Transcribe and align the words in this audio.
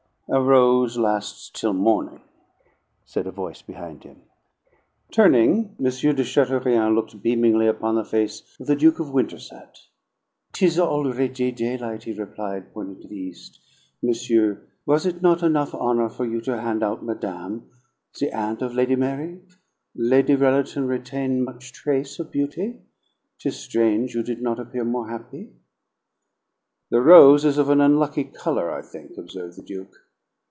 "A 0.33 0.39
rose 0.41 0.97
lasts 0.97 1.49
till 1.53 1.73
morning," 1.73 2.21
said 3.03 3.27
a 3.27 3.31
voice 3.33 3.61
behind 3.61 4.05
him. 4.05 4.21
Turning, 5.11 5.75
M. 5.77 5.83
de 6.15 6.23
Chateaurien 6.23 6.95
looked 6.95 7.21
beamingly 7.21 7.67
upon 7.67 7.95
the 7.95 8.05
face 8.05 8.41
of 8.57 8.65
the 8.67 8.77
Duke 8.77 9.01
of 9.01 9.11
Winterset. 9.11 9.77
"'Tis 10.53 10.79
already 10.79 11.27
the 11.27 11.51
daylight," 11.51 12.03
he 12.03 12.13
replied, 12.13 12.73
pointing 12.73 13.01
to 13.01 13.09
the 13.09 13.17
east. 13.17 13.59
"Monsieur, 14.01 14.61
was 14.85 15.05
it 15.05 15.21
not 15.21 15.43
enough 15.43 15.75
honor 15.75 16.07
for 16.07 16.25
you 16.25 16.39
to 16.39 16.61
han' 16.61 16.81
out 16.81 17.03
madame, 17.03 17.69
the 18.17 18.31
aunt 18.31 18.61
of 18.61 18.73
Lady 18.73 18.95
Mary? 18.95 19.41
Lady 19.93 20.37
Rellerton 20.37 20.87
retain 20.87 21.43
much 21.43 21.73
trace 21.73 22.19
of 22.19 22.31
beauty. 22.31 22.79
'Tis 23.37 23.59
strange 23.59 24.15
you 24.15 24.23
did 24.23 24.41
not 24.41 24.61
appear 24.61 24.85
more 24.85 25.09
happy." 25.09 25.51
"The 26.89 27.01
rose 27.01 27.43
is 27.43 27.57
of 27.57 27.69
an 27.69 27.81
unlucky 27.81 28.23
color, 28.23 28.71
I 28.71 28.81
think," 28.81 29.17
observed 29.17 29.57
the 29.57 29.63
Duke. 29.63 29.93